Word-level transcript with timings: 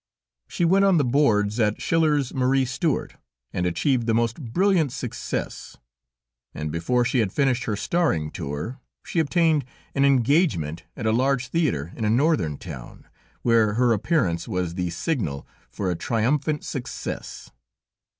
She 0.47 0.65
went 0.65 0.83
on 0.83 0.97
the 0.97 1.05
boards 1.05 1.59
as 1.59 1.75
Schiller's 1.77 2.33
Marie 2.33 2.65
Stuart, 2.65 3.17
and 3.53 3.67
achieved 3.67 4.07
the 4.07 4.15
most 4.15 4.41
brilliant 4.41 4.91
success, 4.91 5.77
and 6.55 6.71
before 6.71 7.05
she 7.05 7.19
had 7.19 7.31
finished 7.31 7.65
her 7.65 7.75
starring 7.75 8.31
tour, 8.31 8.79
she 9.05 9.19
obtained 9.19 9.63
an 9.93 10.03
engagement 10.03 10.85
at 10.97 11.05
a 11.05 11.11
large 11.11 11.49
theater 11.49 11.93
in 11.95 12.03
a 12.03 12.09
Northern 12.09 12.57
town, 12.57 13.05
where 13.43 13.75
her 13.75 13.93
appearance 13.93 14.47
was 14.47 14.73
the 14.73 14.89
signal 14.89 15.47
for 15.69 15.91
a 15.91 15.95
triumphant 15.95 16.65
success. 16.65 17.51